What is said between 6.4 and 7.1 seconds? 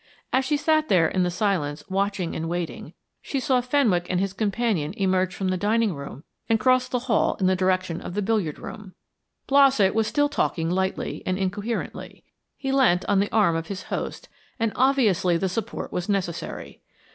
and cross the